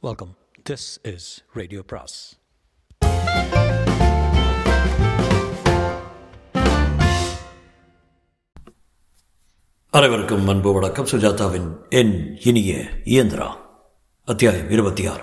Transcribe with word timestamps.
Welcome 0.00 0.36
this 0.70 1.14
is 1.14 1.44
radio 1.52 1.82
பிராஸ் 1.82 2.36
அனைவருக்கும் 9.90 10.48
அன்பு 10.48 10.72
வணக்கம். 10.72 11.06
சுஜாதாவின் 11.06 11.88
என் 11.88 12.38
இனிய 12.44 12.82
இயந்திரா 13.04 13.56
அத்தியாயம் 14.24 14.70
இருபத்தி 14.70 15.06
ஆறு 15.06 15.22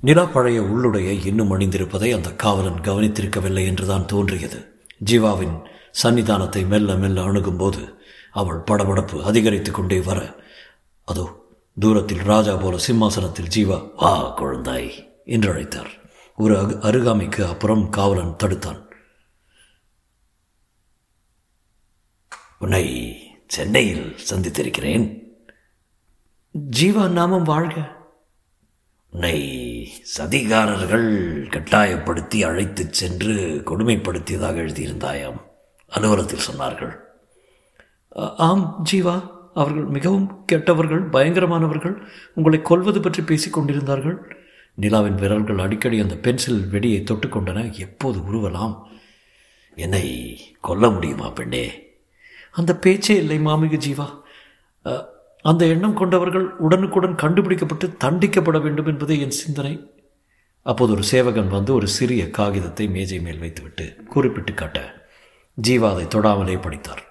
நிலா 0.00 0.24
பழைய 0.24 0.62
உள்ளுடைய 0.62 1.12
இன்னும் 1.12 1.50
அணிந்திருப்பதை 1.50 2.14
அந்த 2.14 2.34
காவலன் 2.34 2.80
கவனித்திருக்கவில்லை 2.80 3.66
என்றுதான் 3.66 4.06
தோன்றியது. 4.06 4.86
ஜீவாவின் 5.10 5.66
சன்னிதானத்தை 6.02 6.66
மெல்ல 6.66 6.94
மெல்ல 6.94 7.22
அணுகும்போது 7.22 8.02
அவள் 8.30 8.58
படபடப்பு 8.58 9.22
அதிகரித்துக் 9.22 9.74
கொண்டே 9.74 10.00
வர 10.00 10.34
அதோ 11.04 11.46
தூரத்தில் 11.78 12.18
ராஜா 12.18 12.56
போல 12.56 12.78
சிம்மாசனத்தில் 12.78 13.46
ஜீவா 13.46 13.90
வா 13.96 14.38
குழந்தாய் 14.38 15.08
என்று 15.24 15.54
அழைத்தார். 15.54 15.90
ஒரு 16.36 16.60
அருகாமைக்கு 16.60 17.48
அப்புறம் 17.48 17.88
காவலன் 17.88 18.36
தடுத்தான். 18.44 18.86
உன்னை 22.58 23.16
சென்னையில் 23.46 24.16
சந்தித்திருக்கிறேன். 24.30 25.22
ஜீவா 26.76 27.08
நாமம் 27.08 27.42
வாழ்க. 27.42 27.96
உன்னை 29.10 29.36
சதிகாரர்கள் 30.16 31.50
கட்டாயப்படுத்தி 31.50 32.44
அழைத்துச் 32.44 32.92
சென்று 32.92 33.62
கொடுமைப்படுத்தியதாக 33.64 34.56
எழுதியிருந்தாயாம் 34.56 35.42
அலுவலகத்தில் 35.88 36.54
சொன்னார்கள். 36.54 36.96
ஆம் 38.36 38.86
ஜீவா. 38.92 39.36
அவர்கள் 39.60 39.86
மிகவும் 39.96 40.26
கெட்டவர்கள் 40.50 41.02
பயங்கரமானவர்கள் 41.14 41.94
உங்களை 42.34 42.58
கொல்வது 42.62 43.00
பற்றி 43.00 43.22
பேசிக் 43.30 43.56
கொண்டிருந்தார்கள். 43.56 44.18
நிலாவின் 44.78 45.20
விரல்கள் 45.22 45.62
அடிக்கடி 45.64 45.96
அந்த 46.04 46.16
பென்சில் 46.24 46.60
வெடியை 46.72 47.00
தொட்டுக்கொண்டன 47.04 47.64
எப்போது 47.84 48.18
உருவலாம்? 48.28 48.74
என்னை 49.76 50.06
கொல்ல 50.60 50.90
முடியுமா 50.90 51.28
பெண்ணே? 51.30 51.64
அந்த 52.50 52.72
பேச்சே 52.84 53.16
இல்லை 53.22 53.38
மாமிக 53.46 53.78
ஜீவா. 53.86 54.06
அந்த 55.44 55.62
எண்ணம் 55.66 55.98
கொண்டவர்கள் 56.00 56.46
உடனுக்குடன் 56.66 57.14
கண்டுபிடிக்கப்பட்டு 57.14 57.86
தண்டிக்கப்பட 58.04 58.58
வேண்டும் 58.62 58.86
என்பதே 58.86 59.16
என் 59.20 59.38
சிந்தனை. 59.42 59.74
அப்போது 60.66 60.92
ஒரு 60.92 61.04
சேவகன் 61.10 61.54
வந்து 61.56 61.72
ஒரு 61.74 61.88
சிறிய 61.96 62.22
காகிதத்தை 62.38 62.86
மேஜை 62.88 63.20
மேல் 63.26 63.42
வைத்துவிட்டு 63.42 63.86
குறிப்பிட்டு 64.14 64.54
காட்ட 64.54 64.80
ஜீவா 65.58 65.90
அதை 65.92 66.06
தொடாமலே 66.14 66.56
படித்தார். 66.62 67.02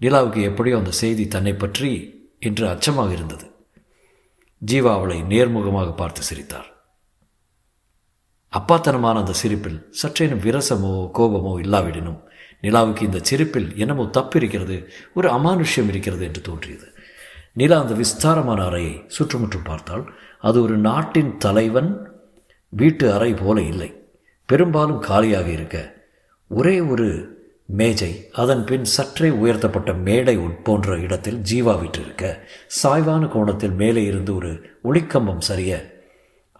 நிலாவுக்கு 0.00 0.40
எப்படியோ 0.50 0.76
அந்த 0.78 0.92
செய்தி 1.02 1.24
தன்னை 1.28 1.54
பற்றி 1.54 1.90
என்று 2.48 2.64
அச்சமாக 2.68 3.10
இருந்தது. 3.12 3.46
ஜீவா 4.62 4.92
அவளை 4.96 5.18
நேர்முகமாக 5.32 5.90
பார்த்து 5.94 6.22
சிரித்தார் 6.22 6.68
அப்பாத்தனமான 8.52 9.16
அந்த 9.22 9.34
சிரிப்பில் 9.40 9.78
சற்றேனும் 10.02 10.42
விரசமோ 10.46 10.92
கோபமோ 11.18 11.52
இல்லாவிடனும் 11.64 12.20
நிலாவுக்கு 12.62 13.02
இந்த 13.02 13.20
சிரிப்பில் 13.28 13.68
என்னமோ 13.82 14.04
தப்பிருக்கிறது 14.16 14.76
ஒரு 15.14 15.28
அமானுஷ்யம் 15.36 15.90
இருக்கிறது 15.92 16.24
என்று 16.28 16.40
தோன்றியது. 16.48 16.86
நிலா 17.52 17.76
அந்த 17.80 17.94
விஸ்தாரமான 17.94 18.60
அறையை 18.64 18.94
சுற்றுமுற்றும் 19.16 19.68
பார்த்தால் 19.68 20.04
அது 20.48 20.58
ஒரு 20.62 20.76
நாட்டின் 20.88 21.30
தலைவன் 21.36 21.90
வீட்டு 22.72 23.06
அறை 23.12 23.30
போல 23.34 23.56
இல்லை. 23.72 23.90
பெரும்பாலும் 24.48 25.00
காலியாக 25.08 25.48
இருக்க 25.52 25.78
ஒரே 26.50 26.76
ஒரு 26.92 27.08
மேஜை 27.78 28.10
அதன் 28.32 28.62
பின் 28.64 28.86
சற்றே 28.94 29.28
உயர்த்தப்பட்ட 29.42 29.90
மேடை 30.06 30.34
உட் 30.38 30.62
போன்ற 30.62 30.96
இடத்தில் 30.98 31.38
ஜீவா 31.50 31.74
விட்டிருக்க 31.80 32.24
சாய்வான 32.80 33.24
கோணத்தில் 33.26 33.76
மேலே 33.82 34.02
இருந்து 34.04 34.32
ஒரு 34.34 34.50
ஒளிக்கம்பம் 34.84 35.44
சரிய 35.48 35.72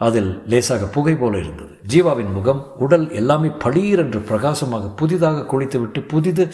அதில் 0.01 0.31
லேசாக 0.47 0.85
புகை 0.87 1.15
போல 1.15 1.35
இருந்தது. 1.39 1.75
ஜீவாவின் 1.93 2.31
முகம் 2.33 2.61
உடல் 2.79 3.07
எல்லாமே 3.13 3.51
பளீர் 3.65 3.99
என்று 3.99 4.21
பிரகாசமாக 4.21 4.93
புதிதாக 5.01 5.45
குளித்துவிட்டு 5.45 6.03
புதிது 6.13 6.45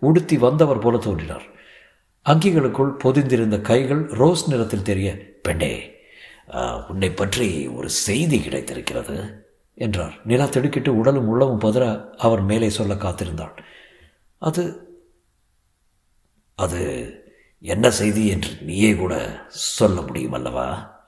உடுத்தி 0.00 0.36
வந்தவர் 0.36 0.78
போல 0.78 0.96
தோன்றினார். 0.96 1.44
அங்கிகளுக்குள் 2.26 2.92
பொதிந்திருந்த 3.04 3.56
கைகள் 3.60 4.02
ரோஸ் 4.20 4.44
நிறத்தில் 4.48 4.88
தெரிய 4.90 5.08
பெண்ணே 5.42 5.74
உன்னை 6.92 7.10
பற்றி 7.10 7.48
ஒரு 7.76 7.88
செய்தி 8.04 8.38
கிடைத்திருக்கிறது 8.38 9.16
என்றார். 9.78 10.14
நிலா 10.24 10.46
திடுக்கிட்டு 10.46 10.90
உடலும் 10.96 11.28
உள்ளமும் 11.28 11.64
பதற 11.66 11.84
அவர் 12.26 12.42
மேலே 12.50 12.68
சொல்ல 12.78 12.94
காத்திருந்தாள் 12.94 13.54
அது 14.44 14.88
அது 16.54 16.80
என்ன 17.60 17.90
செய்தி 17.90 18.26
என்று 18.26 18.56
நீயே 18.60 18.94
கூட 18.94 19.44
சொல்ல 19.48 20.00
முடியும் 20.00 20.32
அல்லவா? 20.32 20.98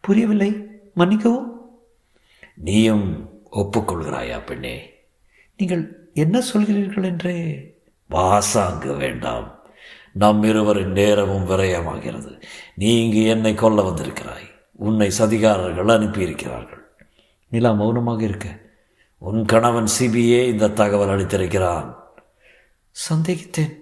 புரியவில்லை. 0.00 0.66
மன்னிக்கவும். 0.94 1.70
நீயும் 2.54 3.30
ஒப்புக்கொள்கிறாயா 3.52 4.44
பெண்ணே? 4.44 4.90
நீங்கள் 5.56 6.10
என்ன 6.14 6.42
சொல்கிறீர்கள் 6.52 7.04
என்றே? 7.04 7.62
வாசாங்க 8.10 8.96
வேண்டாம். 8.96 9.66
நம் 10.12 10.42
இருவரின் 10.42 10.92
நேரமும் 10.92 11.48
விரயமாகிறது. 11.48 12.42
நீ 12.74 13.04
இங்கு 13.04 13.24
என்னை 13.24 13.54
கொல்ல 13.54 13.82
வந்திருக்கிறாய். 13.82 14.50
உன்னை 14.72 15.10
சதிகாரர்கள் 15.18 15.92
அனுப்பியிருக்கிறார்கள். 15.92 16.82
நிலா 17.48 17.72
மௌனமாக 17.72 18.22
இருக்க. 18.24 18.60
உன் 19.18 19.44
கணவன் 19.44 19.86
சிபியே 20.00 20.46
இந்த 20.46 20.68
தகவல் 20.68 21.08
அளித்திருக்கிறான். 21.08 22.04
சந்தேகித்தேன். 23.10 23.72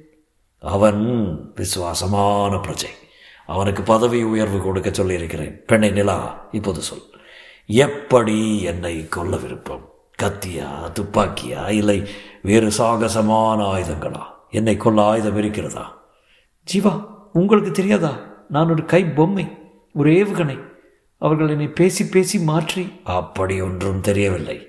அவன் 0.61 1.01
விசுவாசமான 1.55 2.55
பிரஜை. 2.55 2.93
அவனுக்கு 3.47 3.83
பதவி 3.83 4.23
உயர்வு 4.23 4.59
கொடுக்க 4.61 4.93
சொல்லியிருக்கிறேன். 4.93 5.65
பெண்ணை 5.67 5.91
நிலா 5.91 6.49
இப்போது 6.51 6.83
சொல். 6.83 7.03
எப்படி 7.67 8.63
என்னை 8.63 9.09
கொல்ல 9.09 9.37
விருப்பம் 9.37 9.89
கத்தியா 10.23 10.93
துப்பாக்கியா 10.95 11.71
இல்லை 11.71 12.09
வேறு 12.43 12.71
சாகசமான 12.71 13.63
ஆயுதங்களா? 13.63 14.23
என்னை 14.51 14.77
கொல்ல 14.77 15.03
ஆயுதம் 15.03 15.37
இருக்கிறதா? 15.37 16.05
ஜீவா 16.73 17.07
உங்களுக்கு 17.33 17.71
தெரியாதா? 17.71 18.45
நான் 18.49 18.71
ஒரு 18.71 18.85
கை 18.85 19.05
பொம்மை 19.05 19.59
ஒரு 19.95 20.11
ஏவுகணை. 20.11 20.63
அவர்கள் 21.19 21.49
என்னை 21.49 21.69
பேசி 21.69 22.09
பேசி 22.09 22.39
மாற்றி. 22.39 23.01
அப்படி 23.05 23.61
ஒன்றும் 23.61 24.01
தெரியவில்லை. 24.01 24.67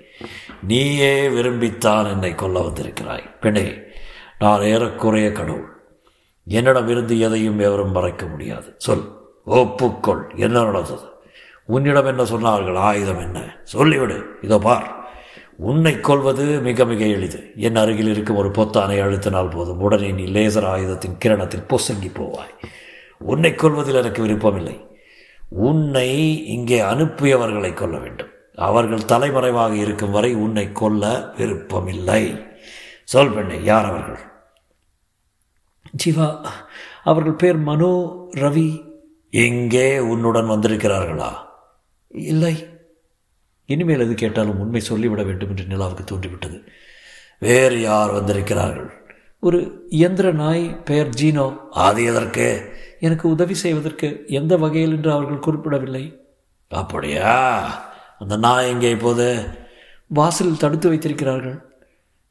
நீயே 0.61 1.27
விரும்பித்தான் 1.27 2.09
என்னை 2.09 2.35
கொல்ல 2.35 2.59
வந்திருக்கிறாய். 2.59 3.39
பெண்ணே 3.39 3.83
நான் 4.39 4.61
ஏறக்குறைய 4.61 5.31
கடவுள். 5.31 5.69
என்னிடமிருந்து 6.47 7.19
எதையும் 7.19 7.59
எவரும் 7.59 7.91
மறைக்க 7.91 8.25
முடியாது. 8.25 8.73
சொல் 8.77 9.05
ஒப்புக்கொள் 9.47 10.35
என்ன 10.35 10.63
நடந்தது? 10.63 11.07
உன்னிடம் 11.65 12.05
என்ன 12.05 12.23
சொன்னார்கள்? 12.23 12.75
ஆயுதம் 12.75 13.19
என்ன? 13.19 13.59
சொல்லிவிடு 13.73 14.23
இதோ 14.41 14.59
பார். 14.59 15.03
உன்னை 15.57 15.99
கொள்வது 15.99 16.45
மிக 16.61 16.85
மிக 16.85 17.05
எளிது. 17.05 17.51
என் 17.55 17.75
அருகில் 17.75 18.07
இருக்கும் 18.07 18.37
ஒரு 18.37 18.49
பொத்தானை 18.49 18.97
அழுத்தினால் 19.01 19.51
போதும். 19.51 19.79
உடனே 19.79 20.11
நீ 20.11 20.23
லேசர் 20.23 20.65
ஆயுதத்தின் 20.65 21.17
கிரணத்தில் 21.25 21.69
பொசங்கி 21.69 22.09
போவாய். 22.13 22.55
உன்னை 23.19 23.55
கொல்வதில் 23.55 23.95
எனக்கு 23.95 24.21
விருப்பமில்லை. 24.21 24.87
உன்னை 25.49 26.45
இங்கே 26.45 26.81
அனுப்பியவர்களை 26.81 27.73
கொல்ல 27.73 27.97
வேண்டும். 27.97 28.27
அவர்கள் 28.55 29.05
தலைமறைவாக 29.05 29.75
இருக்கும் 29.75 30.11
வரை 30.11 30.33
உன்னை 30.33 30.71
கொல்ல 30.71 31.33
விருப்பமில்லை. 31.37 32.45
சொல் 33.05 33.31
பெண்ணே 33.31 33.63
யார் 33.63 33.85
அவர்கள்? 33.85 34.19
ஜீவா 36.05 36.45
அவர்கள் 37.03 37.33
பேர் 37.33 37.57
மனோ 37.57 38.27
ரவி. 38.35 38.83
எங்கே 39.29 39.99
உன்னுடன் 39.99 40.49
வந்திருக்கிறார்களா? 40.49 41.31
இல்லை. 42.07 42.67
இனிமேல் 43.65 43.99
எது 43.99 44.13
கேட்டாலும் 44.13 44.59
உண்மை 44.59 44.79
சொல்லிவிட 44.79 45.23
வேண்டும் 45.23 45.49
என்று 45.49 45.63
நிலாவுக்கு 45.63 46.03
தோன்றிவிட்டது. 46.03 46.63
வேறு 47.39 47.81
யார் 47.81 48.11
வந்திருக்கிறார்கள்? 48.11 49.17
ஒரு 49.39 49.85
இயந்திர 49.89 50.31
நாய் 50.31 50.81
பெயர் 50.83 51.09
ஜீனோ. 51.09 51.57
அது 51.69 52.03
எதற்கு? 52.03 52.73
எனக்கு 52.99 53.29
உதவி 53.29 53.53
செய்வதற்கு 53.53 54.23
எந்த 54.27 54.57
வகையில் 54.57 54.91
என்று 54.91 55.11
அவர்கள் 55.11 55.39
குறிப்பிடவில்லை. 55.39 56.21
அப்படியா? 56.69 57.33
அந்த 58.19 58.37
நாய் 58.37 58.69
எங்கே 58.69 58.89
இப்போது? 58.89 59.47
வாசலில் 60.07 60.57
தடுத்து 60.57 60.89
வைத்திருக்கிறார்கள். 60.89 61.74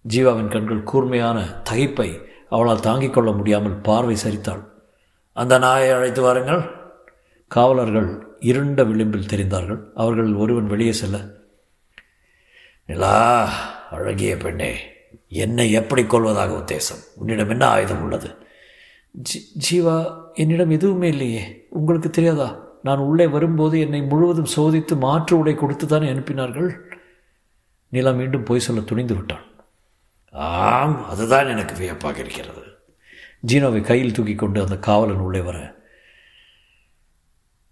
ஜீவாவின் 0.08 0.48
கண்கள் 0.48 0.82
கூர்மையான 0.82 1.62
தகைப்பை 1.70 2.22
அவளால் 2.48 2.80
தாங்கிக் 2.80 3.12
கொள்ள 3.12 3.30
முடியாமல் 3.32 3.80
பார்வை 3.80 4.16
சரித்தாள். 4.16 4.64
அந்த 5.32 5.58
நாயை 5.58 5.90
அழைத்து 5.90 6.22
வாருங்கள். 6.22 6.62
காவலர்கள் 7.46 8.36
இருண்ட 8.40 8.84
விளிம்பில் 8.84 9.26
தெரிந்தார்கள். 9.26 9.80
அவர்கள் 9.94 10.32
ஒருவன் 10.32 10.66
வெளியே 10.66 10.92
செல்ல 10.92 11.18
நிலா 12.86 13.48
அழகிய 13.90 14.36
பெண்ணே 14.36 14.78
என்னை 15.28 15.72
எப்படி 15.72 16.06
கொள்வதாக 16.06 16.52
உத்தேசம்? 16.52 17.00
உன்னிடம் 17.16 17.48
என்ன 17.48 17.66
ஆயுதம் 17.66 18.02
உள்ளது? 18.02 18.36
ஜி 19.10 19.40
ஜீவா 19.70 20.16
என்னிடம் 20.34 20.70
எதுவுமே 20.70 21.08
இல்லையே. 21.08 21.66
உங்களுக்கு 21.70 22.10
தெரியாதா? 22.10 22.62
நான் 22.82 22.98
உள்ளே 22.98 23.26
வரும்போது 23.26 23.80
என்னை 23.80 24.02
முழுவதும் 24.02 24.52
சோதித்து 24.56 24.96
மாற்று 24.96 25.38
உடை 25.38 25.54
கொடுத்து 25.54 25.86
தானே 25.86 26.12
அனுப்பினார்கள்? 26.12 26.70
நிலா 27.88 28.10
மீண்டும் 28.10 28.42
பொய் 28.42 28.60
சொல்ல 28.60 28.82
துணிந்து 28.82 29.14
விட்டான் 29.14 29.52
ஆம் 30.34 31.08
அதுதான் 31.08 31.48
எனக்கு 31.48 31.76
வியப்பாக 31.76 32.18
இருக்கிறது. 32.18 32.62
ஜீனோவை 33.46 33.80
கையில் 33.80 34.12
தூக்கி 34.12 34.34
கொண்டு 34.34 34.60
அந்த 34.60 34.76
காவலன் 34.76 35.16
உள்ளே 35.16 35.40
வர 35.40 35.74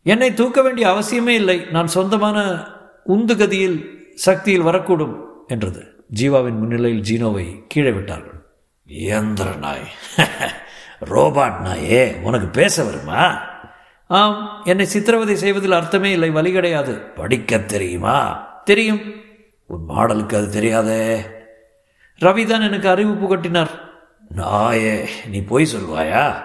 என்னை 0.02 0.34
தூக்க 0.34 0.62
வேண்டிய 0.62 0.88
அவசியமே 0.88 1.28
இல்லை. 1.28 1.64
நான் 1.64 1.86
சொந்தமான 1.86 2.66
உந்துகதியில் 3.08 3.84
சக்தியில் 4.14 4.64
வரக்கூடும் 4.64 5.20
என்றது. 5.46 6.04
ஜீவாவின் 6.20 6.58
முன்னிலையில் 6.58 7.02
ஜீனோவை 7.02 7.64
கீழே 7.68 7.90
விட்டார்கள். 7.90 8.46
இயந்திர 8.86 9.54
நாய். 9.54 9.88
ரோபாட் 11.04 11.60
நாயே 11.60 12.20
உனக்கு 12.20 12.46
பேச 12.46 12.84
வருமா? 12.84 13.50
ஆம் 14.06 14.62
என்னை 14.64 14.84
சித்திரவதை 14.84 15.36
செய்வதில் 15.36 15.72
அர்த்தமே 15.72 16.10
இல்லை 16.10 16.30
வழி 16.30 16.52
கிடையாது. 16.52 16.98
படிக்க 16.98 17.58
தெரியுமா? 17.58 18.42
தெரியும். 18.64 19.00
உன் 19.66 19.88
மாடலுக்கு 19.88 20.34
அது 20.34 20.50
தெரியாதே. 20.50 21.20
ரவி 22.20 22.46
தான் 22.46 22.60
எனக்கு 22.60 22.88
அறிவு 22.88 23.12
புகட்டினார் 23.12 23.90
நாயே 24.36 25.08
நீ 25.28 25.42
பொய் 25.42 25.64
சொல்வாயா? 25.64 26.44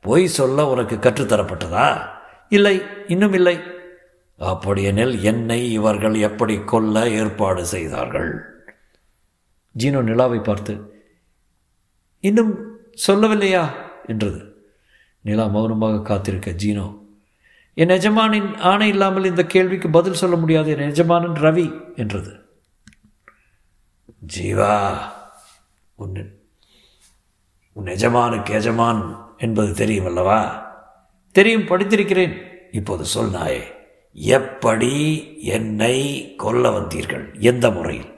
பொய் 0.00 0.26
சொல்ல 0.26 0.66
உனக்கு 0.66 0.96
கற்றுத்தரப்பட்டதா? 0.96 2.08
இல்லை 2.48 2.82
இன்னும் 3.06 3.32
இல்லை. 3.32 3.58
அப்படியெனில் 4.38 5.22
என்னை 5.22 5.72
இவர்கள் 5.72 6.14
எப்படி 6.14 6.60
கொல்ல 6.64 7.08
ஏற்பாடு 7.08 7.66
செய்தார்கள்? 7.66 8.30
ஜீனோ 9.78 10.02
நிலாவை 10.02 10.38
பார்த்து 10.38 11.02
இன்னும் 12.20 12.58
சொல்லவில்லையா? 13.08 13.68
என்றது. 14.06 14.66
நிலா 15.20 15.46
மௌனமாக 15.46 16.02
காத்திருக்க 16.02 16.50
ஜீனோ 16.50 17.00
என் 17.74 17.88
எஜமானின் 17.88 18.56
ஆணை 18.56 18.88
இல்லாமல் 18.88 19.24
இந்த 19.24 19.44
கேள்விக்கு 19.44 19.90
பதில் 19.90 20.14
சொல்ல 20.14 20.36
முடியாது 20.36 20.70
என் 20.70 20.88
எஜமானன் 20.88 21.32
ரவி 21.32 21.96
என்றது. 21.96 22.41
ஜீவா 24.26 24.98
உன் 25.94 26.40
உன் 27.72 27.86
எஜமானுக்கு 27.86 28.54
எஜமான் 28.54 29.32
என்பது 29.38 29.74
தெரியும் 29.74 30.06
அல்லவா? 30.06 30.40
தெரியும் 31.32 31.62
படித்திருக்கிறேன். 31.62 32.34
இப்போது 32.72 33.04
சொல் 33.04 33.30
நாயே 33.30 33.62
எப்படி 34.12 34.92
என்னை 35.40 36.34
கொல்ல 36.36 36.70
வந்தீர்கள்? 36.70 37.40
எந்த 37.40 37.70
முறையில்? 37.70 38.10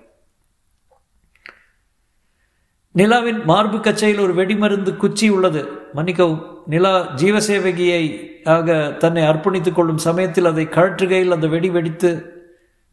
நிலாவின் 2.92 3.44
மார்பு 3.44 3.80
கச்சையில் 3.80 4.18
ஒரு 4.18 4.34
வெடிமருந்து 4.34 4.96
குச்சி 4.96 5.28
உள்ளது. 5.28 5.68
மன்னிக்கவும் 5.92 6.62
நிலா 6.66 7.14
ஜீவசேவகியை 7.16 8.04
ஆக 8.44 8.92
தன்னை 8.98 9.22
அர்ப்பணித்துக் 9.22 9.72
கொள்ளும் 9.72 9.98
சமயத்தில் 9.98 10.44
அதை 10.44 10.66
கழற்றுகையில் 10.66 11.30
அந்த 11.30 11.46
வெடி 11.46 11.70
வெடித்து 11.70 12.32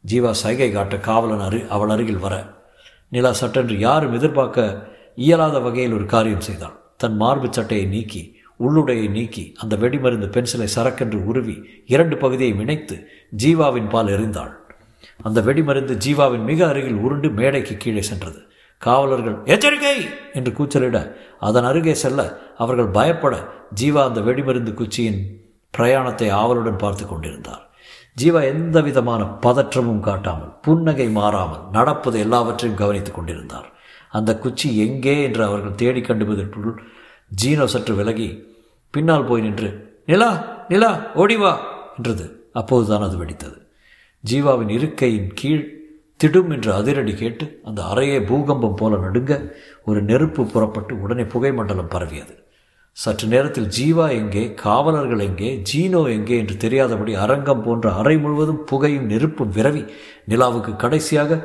ஜீவா 0.08 0.32
சைகை 0.32 0.72
காட்ட 0.72 0.98
காவலன் 0.98 1.40
அரு 1.40 1.70
அவள் 1.70 1.90
அருகில் 1.90 2.18
வர 2.18 2.60
நிலா 3.12 3.32
சட்டென்று 3.32 3.80
யாரும் 3.80 4.14
எதிர்பார்க்க 4.14 4.66
இயலாத 5.18 5.60
வகையில் 5.60 5.94
ஒரு 5.94 6.06
காரியம் 6.06 6.40
செய்தாள் 6.40 6.78
தன் 6.98 7.16
மார்பு 7.16 7.48
சட்டையை 7.52 7.86
நீக்கி 7.86 8.22
உள்ளுடையை 8.60 9.08
நீக்கி 9.10 9.44
அந்த 9.58 9.76
வெடிமருந்து 9.76 10.28
பென்சிலை 10.28 10.68
சரக்கென்று 10.76 11.20
உருவி 11.24 11.56
இரண்டு 11.86 12.16
பகுதியை 12.18 12.54
இணைத்து 12.60 12.96
ஜீவாவின் 13.38 13.88
பால் 13.88 14.08
எறிந்தாள். 14.08 14.52
அந்த 15.20 15.40
வெடிமருந்து 15.42 15.94
ஜீவாவின் 15.98 16.44
மிக 16.44 16.68
அருகில் 16.68 17.00
உருண்டு 17.00 17.30
மேடைக்கு 17.30 17.78
கீழே 17.78 18.02
சென்றது. 18.02 18.40
காவலர்கள் 18.82 19.38
எச்சரிக்கை! 19.46 19.96
என்று 20.34 20.52
கூச்சலிட 20.52 20.98
அதன் 21.40 21.64
அருகே 21.64 21.94
செல்ல 21.94 22.22
அவர்கள் 22.58 22.90
பயப்பட 22.90 23.36
ஜீவா 23.76 24.04
அந்த 24.04 24.22
வெடிமருந்து 24.22 24.74
குச்சியின் 24.74 25.20
பிரயாணத்தை 25.74 26.30
ஆவலுடன் 26.32 26.76
பார்த்து 26.76 27.06
கொண்டிருந்தார். 27.08 27.64
ஜீவா 28.18 28.40
எந்த 28.54 28.78
விதமான 28.82 29.22
பதற்றமும் 29.46 30.02
காட்டாமல் 30.08 30.56
புன்னகை 30.62 31.08
மாறாமல் 31.10 31.64
நடப்பது 31.72 32.18
எல்லாவற்றையும் 32.20 32.80
கவனித்துக் 32.82 33.16
கொண்டிருந்தார். 33.16 33.68
அந்த 34.10 34.32
குச்சி 34.38 34.70
எங்கே 34.86 35.16
என்று 35.24 35.44
அவர்கள் 35.44 35.80
தேடி 35.82 36.02
கண்டுபதற்குள் 36.02 36.74
ஜீனோ 37.42 37.66
சற்று 37.74 37.94
விலகி 37.96 38.30
பின்னால் 38.94 39.28
போய் 39.30 39.42
நின்று 39.42 39.70
நிலா 40.06 40.30
நிலா 40.68 40.92
ஓடிவா 41.16 41.54
என்றது. 41.98 42.26
அப்போதுதான் 42.54 43.06
அது 43.08 43.18
வெடித்தது. 43.22 43.58
ஜீவாவின் 44.24 44.72
இருக்கையின் 44.78 45.30
கீழ் 45.34 45.64
திடும் 46.20 46.52
என்று 46.52 46.74
அதிரடி 46.74 47.14
கேட்டு 47.14 47.46
அந்த 47.64 47.82
அறையே 47.92 48.18
பூகம்பம் 48.26 48.76
போல 48.76 48.98
நடுங்க 48.98 49.34
ஒரு 49.86 50.00
நெருப்பு 50.10 50.42
புறப்பட்டு 50.46 50.94
உடனே 51.02 51.24
புகை 51.24 51.52
மண்டலம் 51.54 51.94
பரவியது. 51.96 52.34
சற்று 52.98 53.28
நேரத்தில் 53.28 53.68
ஜீவா 53.68 54.06
எங்கே 54.12 54.54
காவலர்கள் 54.54 55.20
எங்கே 55.20 55.62
ஜீனோ 55.70 56.02
எங்கே 56.10 56.36
என்று 56.38 56.56
தெரியாதபடி 56.58 57.14
அரங்கம் 57.16 57.62
போன்ற 57.62 57.92
அறை 57.92 58.18
முழுவதும் 58.18 58.64
புகையும் 58.64 59.06
நெருப்பும் 59.06 59.54
விரவி 59.56 59.84
நிலாவுக்கு 60.28 60.76
கடைசியாக 60.76 61.38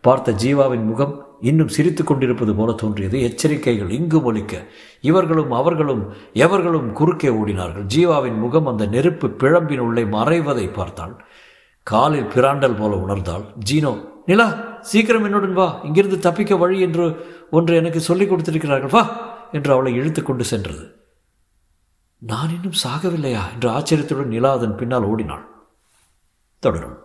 பார்த்த 0.00 0.32
ஜீவாவின் 0.32 0.84
முகம் 0.84 1.14
இன்னும் 1.40 1.68
சிரித்து 1.68 2.04
கொண்டிருப்பது 2.04 2.54
போல 2.54 2.72
தோன்றியது. 2.72 3.16
எச்சரிக்கைகள் 3.18 3.90
இங்கு 3.90 4.22
ஒலிக்க 4.22 4.62
இவர்களும் 5.00 5.50
அவர்களும் 5.50 6.02
எவர்களும் 6.34 6.88
குறுக்கே 6.92 7.28
ஓடினார்கள். 7.28 7.86
ஜீவாவின் 7.94 8.38
முகம் 8.38 8.66
அந்த 8.66 8.86
நெருப்பு 8.86 9.28
பிழம்பின் 9.42 9.78
உள்ளே 9.78 10.04
மறைவதை 10.04 10.66
பார்த்தாள். 10.72 11.14
காலில் 11.86 12.30
பிராண்டல் 12.34 12.78
போல 12.78 12.94
உணர்ந்தாள். 12.96 13.44
ஜீனோ 13.70 13.92
நிலா 14.26 14.48
சீக்கிரம் 14.80 15.24
என்னுடன் 15.24 15.52
வா. 15.52 15.80
இங்கிருந்து 15.84 16.18
தப்பிக்க 16.18 16.56
வழி 16.56 16.80
என்று 16.80 17.06
ஒன்று 17.50 17.76
எனக்கு 17.76 18.00
சொல்லிக் 18.00 18.30
கொடுத்திருக்கிறார்கள். 18.30 18.90
வா. 18.90 19.04
என்று 19.52 19.72
அவளை 19.72 19.94
இழுத்து 19.94 20.22
கொண்டு 20.22 20.44
சென்றது. 20.44 21.06
நான் 22.18 22.48
இன்னும் 22.48 22.72
சாகவில்லையா? 22.84 23.52
என்று 23.52 23.70
ஆச்சரியத்துடன் 23.70 24.28
நிலா 24.28 24.52
அதன் 24.52 24.76
பின்னால் 24.76 25.02
ஓடினாள். 25.02 25.48
தொடரும். 26.58 26.98